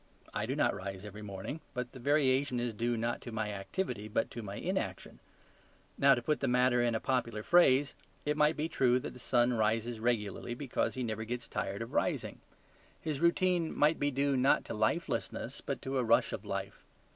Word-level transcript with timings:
I 0.33 0.47
do 0.47 0.55
not 0.55 0.73
rise 0.73 1.05
every 1.05 1.21
morning; 1.21 1.59
but 1.75 1.91
the 1.91 1.99
variation 1.99 2.59
is 2.59 2.73
due 2.73 2.97
not 2.97 3.21
to 3.21 3.31
my 3.31 3.53
activity, 3.53 4.07
but 4.07 4.31
to 4.31 4.41
my 4.41 4.55
inaction. 4.55 5.19
Now, 5.95 6.15
to 6.15 6.23
put 6.23 6.39
the 6.39 6.47
matter 6.47 6.81
in 6.81 6.95
a 6.95 6.99
popular 6.99 7.43
phrase, 7.43 7.93
it 8.25 8.35
might 8.35 8.57
be 8.57 8.67
true 8.67 8.97
that 8.99 9.13
the 9.13 9.19
sun 9.19 9.53
rises 9.53 9.99
regularly 9.99 10.55
because 10.55 10.95
he 10.95 11.03
never 11.03 11.23
gets 11.23 11.47
tired 11.47 11.83
of 11.83 11.93
rising. 11.93 12.39
His 12.99 13.19
routine 13.21 13.77
might 13.77 13.99
be 13.99 14.09
due, 14.09 14.35
not 14.35 14.65
to 14.65 14.73
a 14.73 14.73
lifelessness, 14.73 15.61
but 15.63 15.83
to 15.83 15.99
a 15.99 16.03
rush 16.03 16.33
of 16.33 16.45
life. 16.45 16.83